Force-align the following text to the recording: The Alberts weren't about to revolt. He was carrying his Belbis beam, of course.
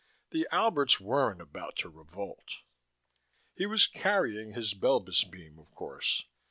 The 0.31 0.47
Alberts 0.51 0.99
weren't 0.99 1.41
about 1.43 1.75
to 1.75 1.89
revolt. 1.89 2.61
He 3.53 3.67
was 3.67 3.85
carrying 3.85 4.53
his 4.53 4.73
Belbis 4.73 5.23
beam, 5.25 5.59
of 5.59 5.75
course. 5.75 6.25